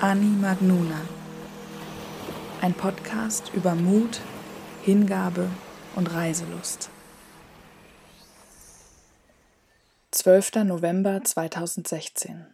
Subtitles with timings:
[0.00, 1.00] Ani Magnuna.
[2.60, 4.20] Ein Podcast über Mut,
[4.84, 5.50] Hingabe
[5.96, 6.88] und Reiselust.
[10.12, 10.62] 12.
[10.66, 12.46] November 2016.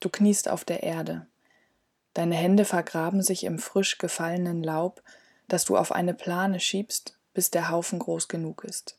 [0.00, 1.28] Du kniest auf der Erde.
[2.14, 5.04] Deine Hände vergraben sich im frisch gefallenen Laub,
[5.46, 8.98] das du auf eine Plane schiebst, bis der Haufen groß genug ist.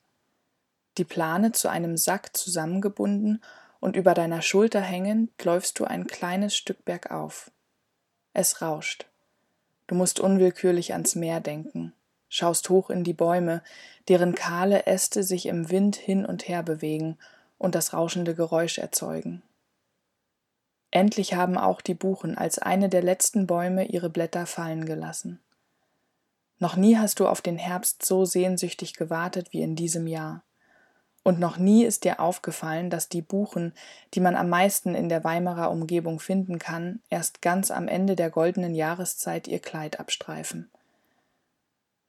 [0.98, 3.44] Die Plane zu einem Sack zusammengebunden
[3.82, 7.52] und über deiner Schulter hängend läufst du ein kleines Stück bergauf.
[8.38, 9.08] Es rauscht.
[9.88, 11.94] Du musst unwillkürlich ans Meer denken,
[12.30, 13.64] schaust hoch in die Bäume,
[14.10, 17.18] deren kahle Äste sich im Wind hin und her bewegen
[17.58, 19.42] und das rauschende Geräusch erzeugen.
[20.92, 25.40] Endlich haben auch die Buchen als eine der letzten Bäume ihre Blätter fallen gelassen.
[26.60, 30.44] Noch nie hast du auf den Herbst so sehnsüchtig gewartet wie in diesem Jahr.
[31.28, 33.74] Und noch nie ist dir aufgefallen, dass die Buchen,
[34.14, 38.30] die man am meisten in der Weimarer Umgebung finden kann, erst ganz am Ende der
[38.30, 40.72] goldenen Jahreszeit ihr Kleid abstreifen.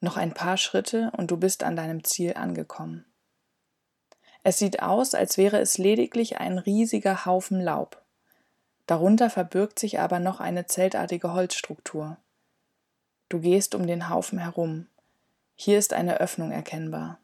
[0.00, 3.04] Noch ein paar Schritte und du bist an deinem Ziel angekommen.
[4.44, 8.00] Es sieht aus, als wäre es lediglich ein riesiger Haufen Laub.
[8.86, 12.18] Darunter verbirgt sich aber noch eine zeltartige Holzstruktur.
[13.28, 14.86] Du gehst um den Haufen herum.
[15.56, 17.18] Hier ist eine Öffnung erkennbar.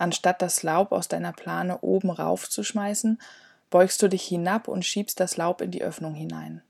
[0.00, 3.20] Anstatt das Laub aus deiner Plane oben raufzuschmeißen,
[3.68, 6.62] beugst du dich hinab und schiebst das Laub in die Öffnung hinein.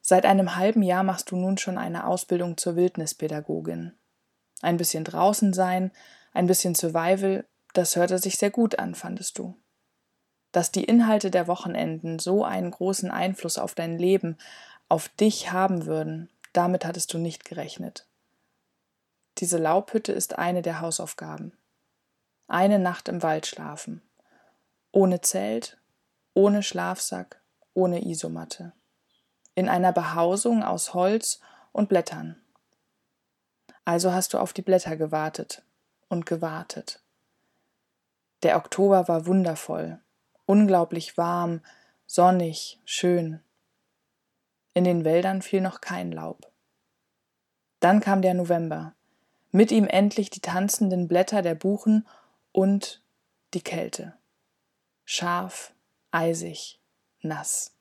[0.00, 3.92] Seit einem halben Jahr machst du nun schon eine Ausbildung zur Wildnispädagogin.
[4.62, 5.92] Ein bisschen draußen sein,
[6.32, 7.44] ein bisschen Survival,
[7.74, 9.54] das hörte sich sehr gut an, fandest du.
[10.50, 14.38] Dass die Inhalte der Wochenenden so einen großen Einfluss auf dein Leben,
[14.88, 18.06] auf dich haben würden, damit hattest du nicht gerechnet.
[19.38, 21.56] Diese Laubhütte ist eine der Hausaufgaben.
[22.46, 24.02] Eine Nacht im Wald schlafen.
[24.92, 25.78] Ohne Zelt,
[26.34, 27.40] ohne Schlafsack,
[27.72, 28.72] ohne Isomatte.
[29.54, 31.40] In einer Behausung aus Holz
[31.72, 32.40] und Blättern.
[33.84, 35.62] Also hast du auf die Blätter gewartet
[36.08, 37.02] und gewartet.
[38.42, 40.00] Der Oktober war wundervoll,
[40.46, 41.60] unglaublich warm,
[42.06, 43.40] sonnig, schön.
[44.74, 46.50] In den Wäldern fiel noch kein Laub.
[47.80, 48.94] Dann kam der November,
[49.54, 52.08] mit ihm endlich die tanzenden Blätter der Buchen
[52.50, 53.04] und
[53.54, 54.14] die Kälte.
[55.04, 55.72] Scharf,
[56.10, 56.80] eisig,
[57.20, 57.72] nass.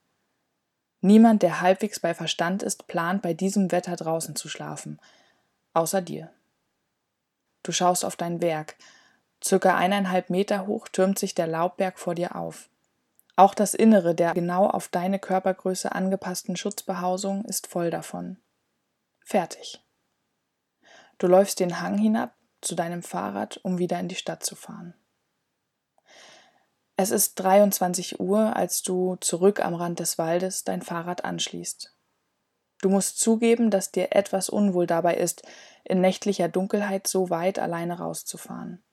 [1.01, 5.01] Niemand, der halbwegs bei Verstand ist, plant bei diesem Wetter draußen zu schlafen,
[5.73, 6.29] außer dir.
[7.63, 8.75] Du schaust auf dein Werk.
[9.44, 12.69] Circa eineinhalb Meter hoch türmt sich der Laubberg vor dir auf.
[13.35, 18.38] Auch das Innere der genau auf deine Körpergröße angepassten Schutzbehausung ist voll davon.
[19.25, 19.82] Fertig.
[21.23, 24.94] Du läufst den Hang hinab zu deinem Fahrrad, um wieder in die Stadt zu fahren.
[26.97, 31.95] Es ist 23 Uhr, als du zurück am Rand des Waldes dein Fahrrad anschließt.
[32.81, 35.44] Du musst zugeben, dass dir etwas unwohl dabei ist,
[35.85, 38.83] in nächtlicher Dunkelheit so weit alleine rauszufahren.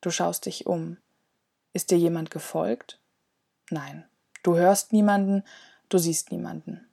[0.00, 0.96] Du schaust dich um.
[1.74, 3.02] Ist dir jemand gefolgt?
[3.68, 4.08] Nein.
[4.42, 5.44] Du hörst niemanden,
[5.90, 6.88] du siehst niemanden.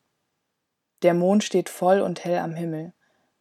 [1.03, 2.91] Der Mond steht voll und hell am Himmel.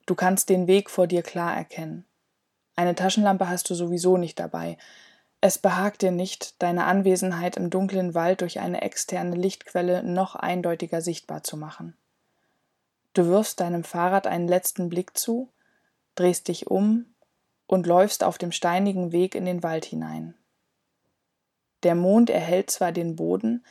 [0.06, 2.04] Du kannst den Weg vor dir klar erkennen.
[2.76, 4.78] Eine Taschenlampe hast du sowieso nicht dabei.
[5.40, 11.00] Es behagt dir nicht, deine Anwesenheit im dunklen Wald durch eine externe Lichtquelle noch eindeutiger
[11.00, 11.96] sichtbar zu machen.
[13.14, 15.50] Du wirfst deinem Fahrrad einen letzten Blick zu,
[16.14, 17.06] drehst dich um
[17.66, 20.34] und läufst auf dem steinigen Weg in den Wald hinein.
[21.82, 23.64] Der Mond erhellt zwar den Boden,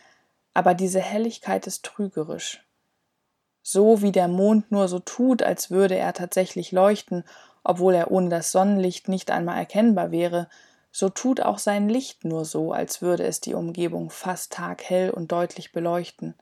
[0.54, 2.66] aber diese Helligkeit ist trügerisch
[3.68, 7.24] so wie der Mond nur so tut, als würde er tatsächlich leuchten,
[7.64, 10.48] obwohl er ohne das Sonnenlicht nicht einmal erkennbar wäre,
[10.92, 15.32] so tut auch sein Licht nur so, als würde es die Umgebung fast taghell und
[15.32, 16.36] deutlich beleuchten.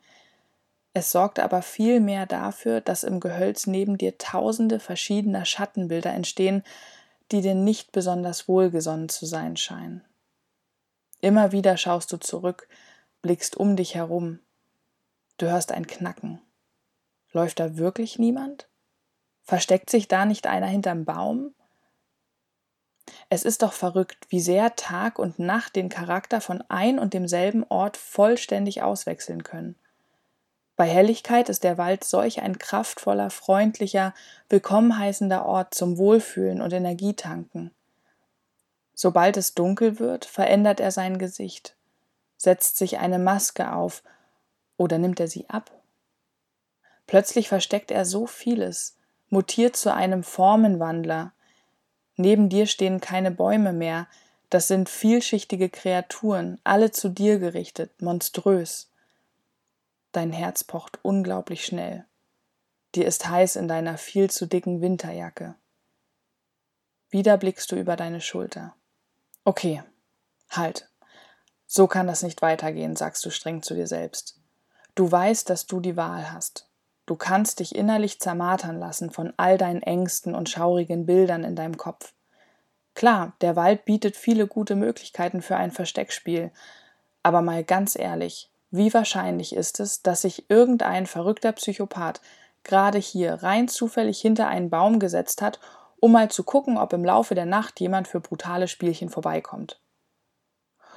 [0.94, 6.62] Es sorgt aber vielmehr dafür, dass im Gehölz neben dir tausende verschiedener Schattenbilder entstehen,
[7.32, 10.04] die dir nicht besonders wohlgesonnen zu sein scheinen.
[11.22, 12.68] Immer wieder schaust du zurück,
[13.22, 14.40] blickst um dich herum.
[15.38, 16.42] Du hörst ein Knacken.
[17.34, 18.68] Läuft da wirklich niemand?
[19.42, 21.54] Versteckt sich da nicht einer hinterm Baum?
[23.30, 27.66] Es ist doch verrückt, wie sehr Tag und Nacht den Charakter von ein und demselben
[27.68, 29.76] Ort vollständig auswechseln können.
[30.76, 34.14] Bei Helligkeit ist der Wald solch ein kraftvoller, freundlicher,
[34.50, 37.72] willkommen heißender Ort zum Wohlfühlen und Energietanken.
[38.94, 41.76] Sobald es dunkel wird, verändert er sein Gesicht,
[42.38, 44.04] setzt sich eine Maske auf
[44.78, 45.72] oder nimmt er sie ab?
[47.08, 48.98] Plötzlich versteckt er so vieles,
[49.30, 51.34] mutiert zu einem Formenwandler.
[52.16, 54.08] Neben dir stehen keine Bäume mehr,
[54.50, 58.92] das sind vielschichtige Kreaturen, alle zu dir gerichtet, monströs.
[60.12, 62.06] Dein Herz pocht unglaublich schnell.
[62.94, 65.56] Dir ist heiß in deiner viel zu dicken Winterjacke.
[67.10, 68.76] Wieder blickst du über deine Schulter.
[69.44, 69.84] Okay,
[70.50, 70.88] halt.
[71.66, 74.40] So kann das nicht weitergehen, sagst du streng zu dir selbst.
[74.94, 76.70] Du weißt, dass du die Wahl hast.
[77.06, 81.78] Du kannst dich innerlich zermartern lassen von all deinen Ängsten und schaurigen Bildern in deinem
[81.78, 82.14] Kopf.
[82.96, 86.52] Klar, der Wald bietet viele gute Möglichkeiten für ein Versteckspiel,
[87.24, 92.22] aber mal ganz ehrlich, wie wahrscheinlich ist es, dass sich irgendein verrückter Psychopath
[92.64, 95.60] gerade hier rein zufällig hinter einen Baum gesetzt hat,
[96.00, 99.80] um mal zu gucken, ob im Laufe der Nacht jemand für brutale Spielchen vorbeikommt?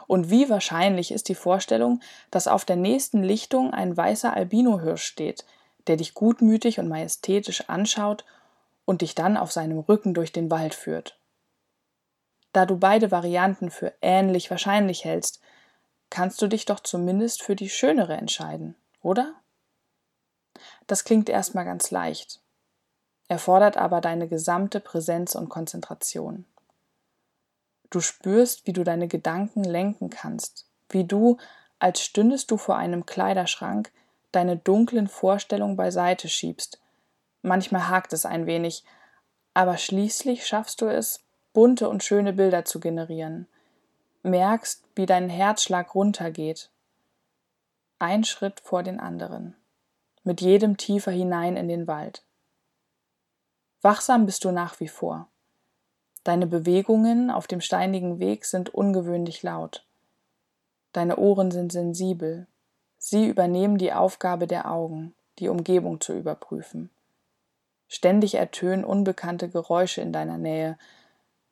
[0.06, 2.00] Und wie wahrscheinlich ist die Vorstellung,
[2.30, 5.44] dass auf der nächsten Lichtung ein weißer Albinohirsch steht,
[5.86, 8.24] der dich gutmütig und majestätisch anschaut
[8.84, 11.18] und dich dann auf seinem Rücken durch den Wald führt?
[12.52, 15.40] Da du beide Varianten für ähnlich wahrscheinlich hältst,
[16.10, 19.34] kannst du dich doch zumindest für die schönere entscheiden, oder?
[20.86, 22.40] Das klingt erstmal ganz leicht,
[23.28, 26.46] erfordert aber deine gesamte Präsenz und Konzentration.
[27.90, 31.36] Du spürst, wie du deine Gedanken lenken kannst, wie du,
[31.78, 33.92] als stündest du vor einem Kleiderschrank,
[34.36, 36.80] deine dunklen Vorstellungen beiseite schiebst.
[37.42, 38.84] Manchmal hakt es ein wenig,
[39.54, 43.46] aber schließlich schaffst du es, bunte und schöne Bilder zu generieren.
[44.22, 46.70] Merkst, wie dein Herzschlag runtergeht.
[47.98, 49.54] Ein Schritt vor den anderen.
[50.22, 52.22] Mit jedem tiefer hinein in den Wald.
[53.80, 55.28] Wachsam bist du nach wie vor.
[56.24, 59.86] Deine Bewegungen auf dem steinigen Weg sind ungewöhnlich laut.
[60.92, 62.48] Deine Ohren sind sensibel.
[63.08, 66.90] Sie übernehmen die Aufgabe der Augen, die Umgebung zu überprüfen.
[67.86, 70.76] Ständig ertönen unbekannte Geräusche in deiner Nähe,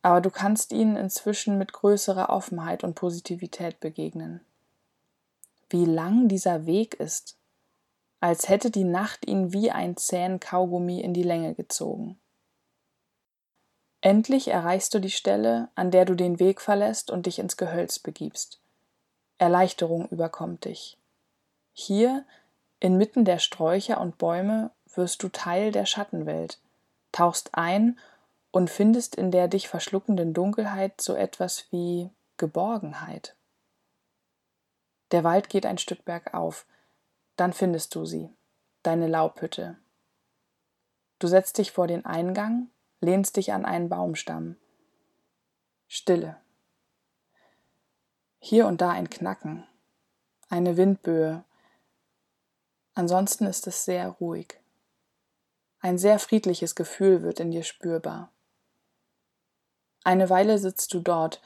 [0.02, 4.40] aber du kannst ihnen inzwischen mit größerer Offenheit und Positivität begegnen.
[5.70, 7.36] Wie lang dieser Weg ist,
[8.18, 12.18] als hätte die Nacht ihn wie ein zähen Kaugummi in die Länge gezogen.
[14.00, 18.00] Endlich erreichst du die Stelle, an der du den Weg verlässt und dich ins Gehölz
[18.00, 18.58] begibst.
[19.38, 20.98] Erleichterung überkommt dich.
[21.74, 22.24] Hier,
[22.80, 26.58] inmitten der Sträucher und Bäume, wirst du Teil der Schattenwelt,
[27.12, 27.98] tauchst ein
[28.50, 33.36] und findest in der dich verschluckenden Dunkelheit so etwas wie Geborgenheit.
[35.10, 36.64] Der Wald geht ein Stück bergauf,
[37.36, 38.30] dann findest du sie,
[38.82, 39.76] deine Laubhütte.
[41.18, 42.70] Du setzt dich vor den Eingang
[43.04, 44.56] lehnst dich an einen Baumstamm.
[45.86, 46.36] Stille.
[48.38, 49.66] Hier und da ein Knacken,
[50.48, 51.44] eine Windböe.
[52.94, 54.60] Ansonsten ist es sehr ruhig.
[55.80, 58.30] Ein sehr friedliches Gefühl wird in dir spürbar.
[60.04, 61.42] Eine Weile sitzt du dort,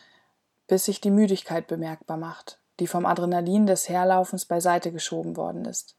[0.67, 5.97] bis sich die Müdigkeit bemerkbar macht, die vom Adrenalin des Herlaufens beiseite geschoben worden ist.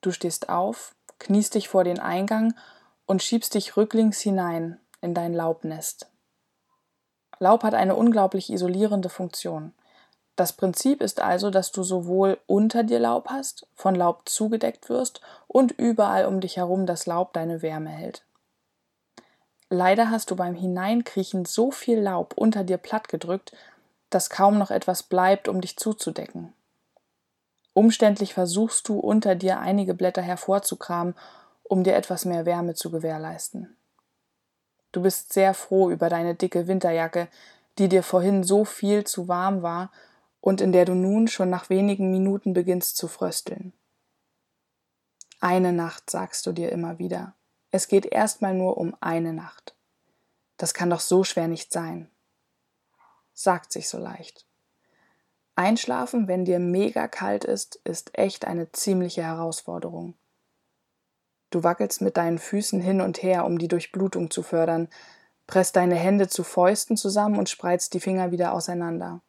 [0.00, 2.54] Du stehst auf, kniest dich vor den Eingang
[3.06, 6.08] und schiebst dich rücklings hinein in dein Laubnest.
[7.38, 9.74] Laub hat eine unglaublich isolierende Funktion.
[10.36, 15.20] Das Prinzip ist also, dass du sowohl unter dir Laub hast, von Laub zugedeckt wirst
[15.46, 18.24] und überall um dich herum das Laub deine Wärme hält.
[19.68, 23.52] Leider hast du beim Hineinkriechen so viel Laub unter dir plattgedrückt,
[24.10, 26.52] dass kaum noch etwas bleibt, um dich zuzudecken.
[27.74, 31.14] Umständlich versuchst du unter dir einige Blätter hervorzukramen
[31.72, 33.74] um dir etwas mehr Wärme zu gewährleisten.
[34.92, 37.28] Du bist sehr froh über deine dicke Winterjacke,
[37.78, 39.90] die dir vorhin so viel zu warm war
[40.42, 43.72] und in der du nun schon nach wenigen Minuten beginnst zu frösteln.
[45.40, 47.34] Eine Nacht, sagst du dir immer wieder.
[47.70, 49.74] Es geht erstmal nur um eine Nacht.
[50.58, 52.10] Das kann doch so schwer nicht sein.
[53.32, 54.44] Sagt sich so leicht.
[55.54, 60.14] Einschlafen, wenn dir mega kalt ist, ist echt eine ziemliche Herausforderung.
[61.50, 64.88] Du wackelst mit deinen Füßen hin und her, um die Durchblutung zu fördern,
[65.46, 69.20] presst deine Hände zu Fäusten zusammen und spreizt die Finger wieder auseinander.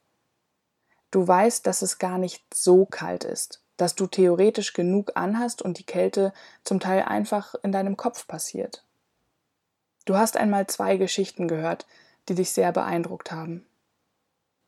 [1.13, 5.77] Du weißt, dass es gar nicht so kalt ist, dass du theoretisch genug anhast und
[5.77, 8.83] die Kälte zum Teil einfach in deinem Kopf passiert.
[10.05, 11.85] Du hast einmal zwei Geschichten gehört,
[12.27, 13.63] die dich sehr beeindruckt haben.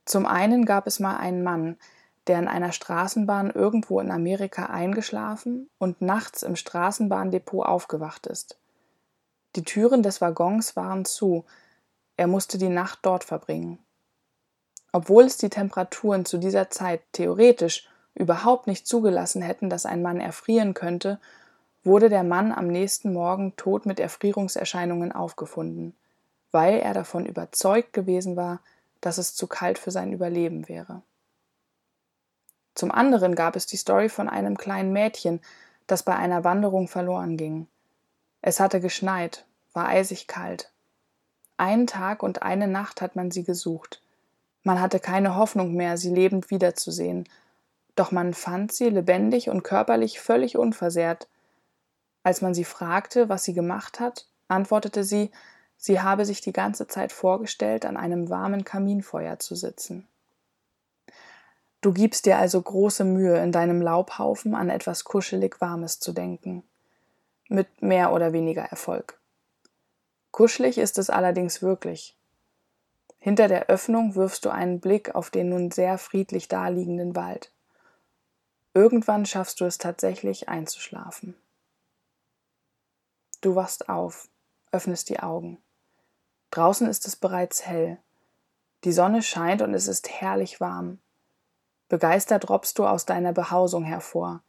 [0.05, 1.79] Zum einen gab es mal einen Mann,
[2.27, 8.59] der in einer Straßenbahn irgendwo in Amerika eingeschlafen und nachts im Straßenbahndepot aufgewacht ist.
[9.55, 11.43] Die Türen des Waggons waren zu,
[12.17, 13.79] er musste die Nacht dort verbringen.
[14.95, 20.21] Obwohl es die Temperaturen zu dieser Zeit theoretisch überhaupt nicht zugelassen hätten, dass ein Mann
[20.21, 21.19] erfrieren könnte,
[21.83, 25.93] wurde der Mann am nächsten Morgen tot mit Erfrierungserscheinungen aufgefunden,
[26.53, 28.61] weil er davon überzeugt gewesen war,
[29.01, 31.01] dass es zu kalt für sein Überleben wäre.
[32.73, 35.41] Zum anderen gab es die Story von einem kleinen Mädchen,
[35.87, 37.67] das bei einer Wanderung verloren ging.
[38.41, 40.71] Es hatte geschneit, war eisig kalt.
[41.57, 44.01] Einen Tag und eine Nacht hat man sie gesucht.
[44.65, 47.29] Man hatte keine Hoffnung mehr, sie lebend wiederzusehen,
[47.95, 51.27] doch man fand sie lebendig und körperlich völlig unversehrt.
[52.23, 55.29] Als man sie fragte, was sie gemacht hat, antwortete sie,
[55.77, 60.07] sie habe sich die ganze Zeit vorgestellt, an einem warmen Kaminfeuer zu sitzen.
[61.81, 66.63] Du gibst dir also große Mühe, in deinem Laubhaufen an etwas kuschelig Warmes zu denken.
[67.49, 69.19] Mit mehr oder weniger Erfolg.
[70.31, 72.14] Kuschelig ist es allerdings wirklich.
[73.25, 77.51] Hinter der Öffnung wirfst du einen Blick auf den nun sehr friedlich daliegenden Wald.
[78.75, 81.33] Irgendwann schaffst du es tatsächlich einzuschlafen.
[83.41, 84.29] Du wachst auf,
[84.71, 85.57] öffnest die Augen.
[86.51, 87.97] Draußen ist es bereits hell.
[88.83, 90.99] Die Sonne scheint und es ist herrlich warm.
[91.89, 94.43] Begeistert robbst du aus deiner Behausung hervor.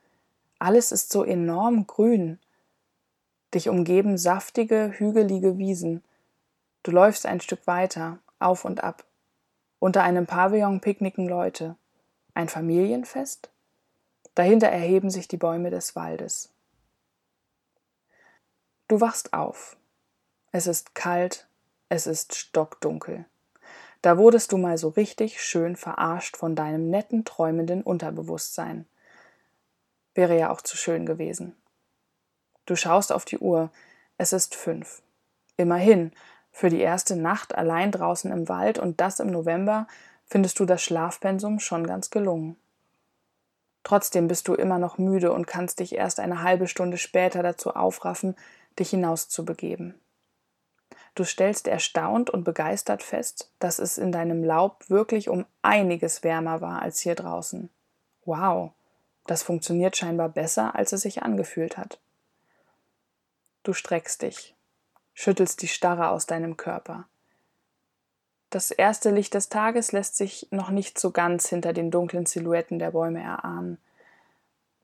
[0.58, 2.38] Alles ist so enorm grün.
[3.54, 6.04] Dich umgeben saftige, hügelige Wiesen.
[6.82, 9.04] Du läufst ein Stück weiter, auf und ab.
[9.78, 11.76] Unter einem Pavillon picknicken Leute.
[12.34, 13.50] Ein Familienfest?
[14.34, 16.52] Dahinter erheben sich die Bäume des Waldes.
[18.88, 19.76] Du wachst auf.
[20.52, 21.48] Es ist kalt,
[21.88, 23.24] es ist stockdunkel.
[24.02, 28.86] Da wurdest du mal so richtig schön verarscht von deinem netten, träumenden Unterbewusstsein.
[30.14, 31.56] Wäre ja auch zu schön gewesen.
[32.66, 33.70] Du schaust auf die Uhr.
[34.18, 35.02] Es ist fünf.
[35.56, 36.12] Immerhin,
[36.56, 39.86] für die erste Nacht allein draußen im Wald und das im November
[40.24, 42.56] findest du das Schlafpensum schon ganz gelungen.
[43.82, 47.76] Trotzdem bist du immer noch müde und kannst dich erst eine halbe Stunde später dazu
[47.76, 48.36] aufraffen,
[48.78, 50.00] dich hinauszubegeben.
[51.14, 56.62] Du stellst erstaunt und begeistert fest, dass es in deinem Laub wirklich um einiges wärmer
[56.62, 57.68] war als hier draußen.
[58.24, 58.70] Wow,
[59.26, 62.00] das funktioniert scheinbar besser, als es sich angefühlt hat.
[63.62, 64.55] Du streckst dich,
[65.16, 67.08] schüttelst die Starre aus deinem Körper.
[68.50, 72.78] Das erste Licht des Tages lässt sich noch nicht so ganz hinter den dunklen Silhouetten
[72.78, 73.78] der Bäume erahnen.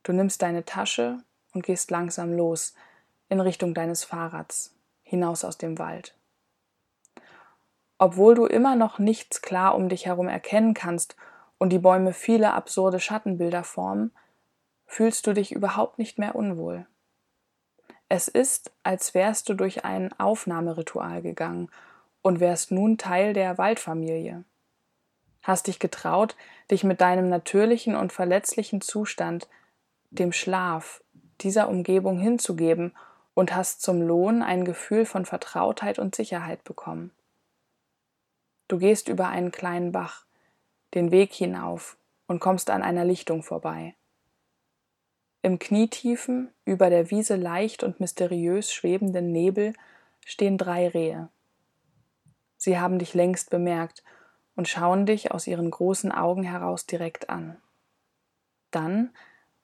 [0.03, 1.19] Du nimmst deine Tasche
[1.53, 2.75] und gehst langsam los
[3.29, 6.17] in Richtung deines Fahrrads, hinaus aus dem Wald.
[7.99, 11.15] Obwohl du immer noch nichts klar um dich herum erkennen kannst
[11.59, 14.13] und die Bäume viele absurde Schattenbilder formen,
[14.87, 16.87] fühlst du dich überhaupt nicht mehr unwohl.
[18.15, 21.71] Es ist, als wärst du durch ein Aufnahmeritual gegangen
[22.21, 24.45] und wärst nun Teil der Waldfamilie.
[25.43, 26.37] Hast dich getraut,
[26.71, 29.49] dich mit deinem natürlichen und verletzlichen Zustand,
[30.11, 31.03] dem Schlaf,
[31.41, 32.95] dieser Umgebung hinzugeben
[33.33, 37.13] und hast zum Lohn ein Gefühl von Vertrautheit und Sicherheit bekommen.
[38.69, 40.27] Du gehst über einen kleinen Bach,
[40.93, 43.95] den Weg hinauf und kommst an einer Lichtung vorbei.
[45.45, 49.73] Im knietiefen, über der Wiese leicht und mysteriös schwebenden Nebel
[50.25, 51.31] stehen drei Rehe.
[52.57, 54.05] Sie haben dich längst bemerkt
[54.55, 57.57] und schauen dich aus ihren großen Augen heraus direkt an.
[58.71, 59.11] Dann,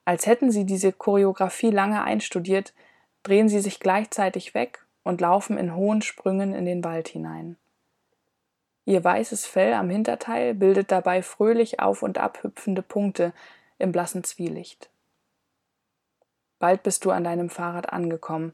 [0.03, 2.73] als hätten sie diese Choreografie lange einstudiert,
[3.23, 7.55] drehen sie sich gleichzeitig weg und laufen in hohen Sprüngen in den Wald hinein.
[8.83, 13.33] Ihr weißes Fell am Hinterteil bildet dabei fröhlich auf und ab hüpfende Punkte
[13.77, 14.89] im blassen Zwielicht.
[16.59, 18.53] Bald bist du an deinem Fahrrad angekommen,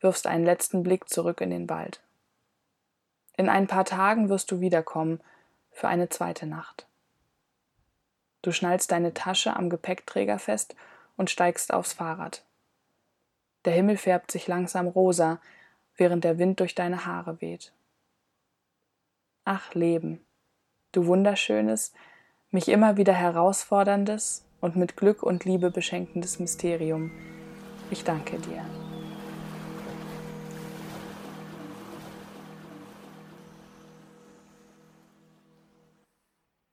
[0.00, 2.00] wirfst einen letzten Blick zurück in den Wald.
[3.36, 5.20] In ein paar Tagen wirst du wiederkommen
[5.70, 6.86] für eine zweite Nacht.
[8.42, 10.74] Du schnallst deine Tasche am Gepäckträger fest
[11.16, 12.44] und steigst aufs Fahrrad.
[13.64, 15.40] Der Himmel färbt sich langsam rosa,
[15.96, 17.72] während der Wind durch deine Haare weht.
[19.44, 20.24] Ach Leben,
[20.92, 21.92] du wunderschönes,
[22.50, 27.10] mich immer wieder herausforderndes und mit Glück und Liebe beschenkendes Mysterium,
[27.90, 28.64] ich danke dir.